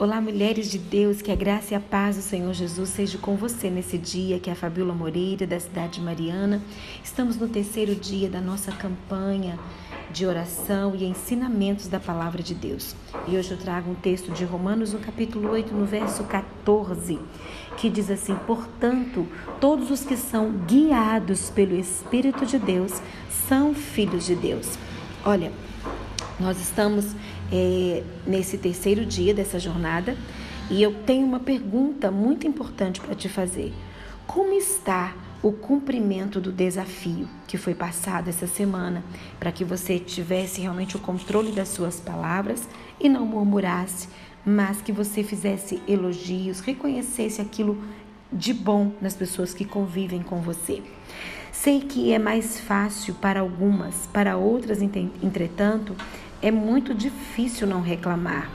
[0.00, 3.36] Olá, mulheres de Deus, que a graça e a paz do Senhor Jesus seja com
[3.36, 6.62] você nesse dia, que é a Fabíola Moreira, da cidade de Mariana.
[7.04, 9.58] Estamos no terceiro dia da nossa campanha
[10.10, 12.96] de oração e ensinamentos da palavra de Deus.
[13.28, 17.18] E hoje eu trago um texto de Romanos, no capítulo 8, no verso 14,
[17.76, 19.28] que diz assim: Portanto,
[19.60, 24.78] todos os que são guiados pelo Espírito de Deus são filhos de Deus.
[25.26, 25.52] Olha,
[26.40, 27.14] nós estamos
[27.52, 30.16] é, nesse terceiro dia dessa jornada
[30.70, 33.72] e eu tenho uma pergunta muito importante para te fazer.
[34.26, 39.02] Como está o cumprimento do desafio que foi passado essa semana
[39.38, 42.68] para que você tivesse realmente o controle das suas palavras
[43.00, 44.08] e não murmurasse,
[44.44, 47.82] mas que você fizesse elogios, reconhecesse aquilo
[48.32, 50.82] de bom nas pessoas que convivem com você.
[51.50, 55.96] Sei que é mais fácil para algumas, para outras, entretanto,
[56.42, 58.50] é muito difícil não reclamar,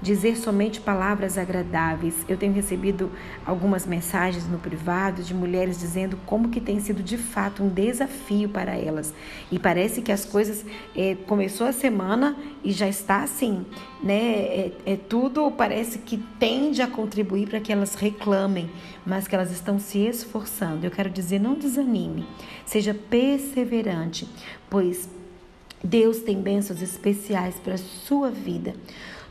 [0.00, 2.14] dizer somente palavras agradáveis.
[2.28, 3.10] Eu tenho recebido
[3.44, 8.48] algumas mensagens no privado de mulheres dizendo como que tem sido de fato um desafio
[8.48, 9.12] para elas.
[9.50, 10.64] E parece que as coisas
[10.96, 13.64] é, começou a semana e já está assim,
[14.02, 14.14] né?
[14.14, 18.70] É, é tudo parece que tende a contribuir para que elas reclamem,
[19.04, 20.86] mas que elas estão se esforçando.
[20.86, 22.26] Eu quero dizer, não desanime,
[22.64, 24.28] seja perseverante,
[24.70, 25.17] pois
[25.82, 28.74] Deus tem bênçãos especiais para a sua vida.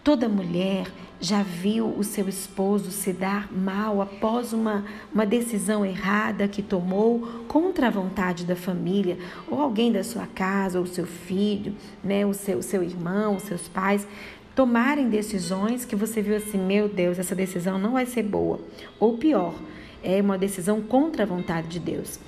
[0.04, 0.88] Toda mulher
[1.20, 7.28] já viu o seu esposo se dar mal após uma, uma decisão errada que tomou
[7.48, 9.18] contra a vontade da família,
[9.50, 13.68] ou alguém da sua casa, ou seu filho, né, o seu, seu irmão, os seus
[13.68, 14.08] pais,
[14.56, 18.60] tomarem decisões que você viu assim: meu Deus, essa decisão não vai ser boa.
[19.00, 19.56] Ou pior,
[20.04, 22.20] é uma decisão contra a vontade de Deus.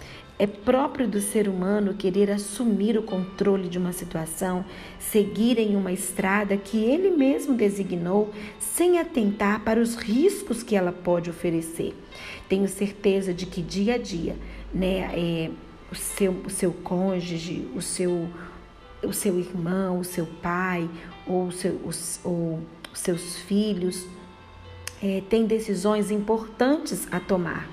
[0.42, 4.64] É próprio do ser humano querer assumir o controle de uma situação,
[4.98, 10.94] seguir em uma estrada que ele mesmo designou, sem atentar para os riscos que ela
[10.94, 11.94] pode oferecer.
[12.48, 14.38] Tenho certeza de que dia a dia,
[14.74, 15.52] né, é,
[15.92, 18.30] o, seu, o seu cônjuge, o seu,
[19.04, 20.90] o seu irmão, o seu pai,
[21.28, 22.62] ou, seu, os, ou
[22.94, 24.08] os seus filhos,
[25.04, 27.68] é, têm decisões importantes a tomar.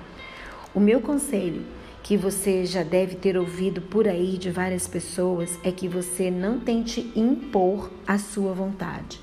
[0.75, 1.76] O meu conselho
[2.07, 6.57] que você já deve ter ouvido por aí de várias pessoas é que você não
[6.57, 9.19] tente impor a sua vontade.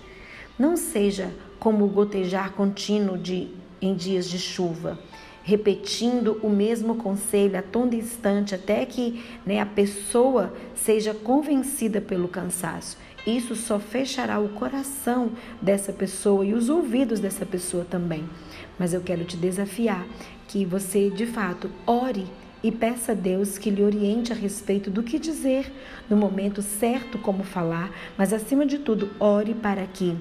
[0.58, 3.48] Não seja como o gotejar contínuo de,
[3.80, 4.98] em dias de chuva,
[5.42, 12.28] repetindo o mesmo conselho a todo instante até que né, a pessoa seja convencida pelo
[12.28, 12.98] cansaço.
[13.26, 15.30] Isso só fechará o coração
[15.62, 18.28] dessa pessoa e os ouvidos dessa pessoa também.
[18.78, 20.06] Mas eu quero te desafiar
[20.46, 22.26] que você, de fato, ore
[22.64, 25.70] e peça a Deus que lhe oriente a respeito do que dizer,
[26.08, 30.16] no momento certo como falar, mas acima de tudo, ore para que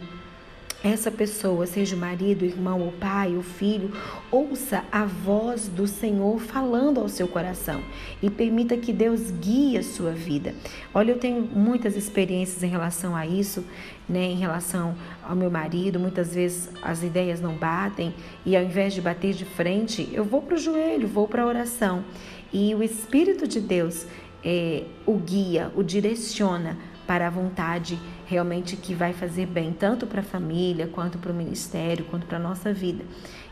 [0.83, 3.91] essa pessoa, seja o marido, o irmão, o pai, o filho,
[4.29, 7.81] ouça a voz do Senhor falando ao seu coração
[8.21, 10.53] e permita que Deus guie a sua vida.
[10.93, 13.63] Olha, eu tenho muitas experiências em relação a isso,
[14.09, 14.93] né, em relação
[15.23, 15.97] ao meu marido.
[16.01, 18.13] Muitas vezes as ideias não batem
[18.45, 21.45] e ao invés de bater de frente, eu vou para o joelho, vou para a
[21.45, 22.03] oração.
[22.51, 24.05] E o Espírito de Deus
[24.43, 30.21] é, o guia, o direciona para a vontade realmente que vai fazer bem, tanto para
[30.21, 33.03] a família, quanto para o ministério, quanto para a nossa vida.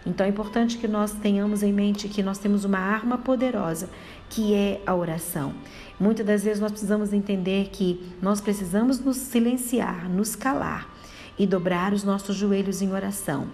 [0.05, 3.89] Então é importante que nós tenhamos em mente que nós temos uma arma poderosa,
[4.29, 5.53] que é a oração.
[5.99, 11.00] Muitas das vezes nós precisamos entender que nós precisamos nos silenciar, nos calar
[11.37, 13.47] e dobrar os nossos joelhos em oração.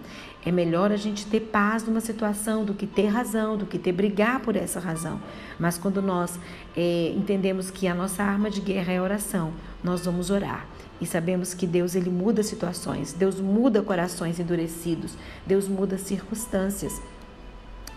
[0.44, 3.92] É melhor a gente ter paz numa situação do que ter razão, do que ter
[3.92, 5.20] brigar por essa razão.
[5.58, 6.38] Mas quando nós
[6.76, 9.52] é, entendemos que a nossa arma de guerra é oração,
[9.82, 10.66] nós vamos orar.
[11.00, 15.14] E sabemos que Deus ele muda situações, Deus muda corações endurecidos,
[15.46, 17.00] Deus muda circunstâncias.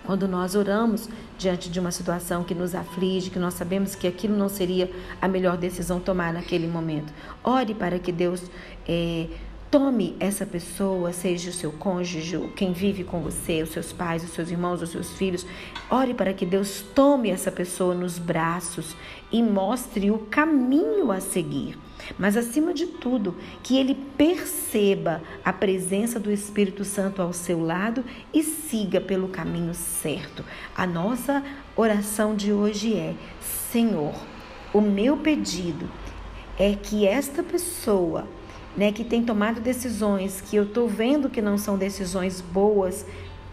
[0.04, 4.36] Quando nós oramos diante de uma situação que nos aflige, que nós sabemos que aquilo
[4.36, 4.92] não seria
[5.22, 8.44] a melhor decisão tomar naquele momento, ore para que Deus
[8.88, 9.28] é,
[9.72, 14.32] Tome essa pessoa, seja o seu cônjuge, quem vive com você, os seus pais, os
[14.32, 15.46] seus irmãos, os seus filhos.
[15.90, 18.98] Ore para que Deus tome essa pessoa nos braços
[19.32, 21.80] e mostre o caminho a seguir.
[22.20, 23.34] Mas acima de tudo,
[23.64, 28.04] que ele perceba a presença do Espírito Santo ao seu lado
[28.34, 30.44] e siga pelo caminho certo.
[30.76, 31.42] A nossa
[31.78, 33.16] oração de hoje é:
[33.72, 34.16] Senhor,
[34.74, 35.90] o meu pedido
[36.60, 38.28] é que esta pessoa
[38.76, 43.06] né, que tem tomado decisões que eu estou vendo que não são decisões boas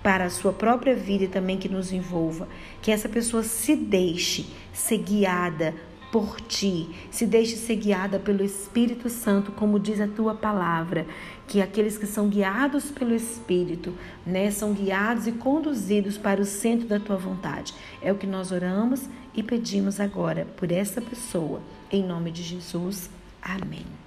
[0.03, 2.49] para a sua própria vida e também que nos envolva,
[2.81, 5.75] que essa pessoa se deixe ser guiada
[6.11, 11.06] por ti, se deixe ser guiada pelo Espírito Santo, como diz a tua palavra,
[11.47, 13.93] que aqueles que são guiados pelo Espírito,
[14.25, 17.75] né, são guiados e conduzidos para o centro da tua vontade.
[18.00, 21.61] É o que nós oramos e pedimos agora por essa pessoa,
[21.91, 23.11] em nome de Jesus.
[23.43, 23.98] Amém.